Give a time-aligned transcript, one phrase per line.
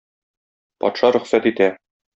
[0.85, 1.73] Патша рөхсәт итә.